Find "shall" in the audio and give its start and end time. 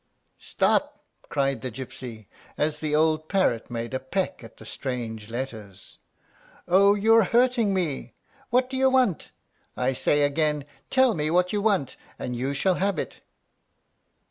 12.55-12.73